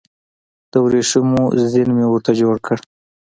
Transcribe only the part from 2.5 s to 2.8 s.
کړ